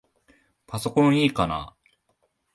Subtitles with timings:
[0.65, 1.75] パソコンいいかな？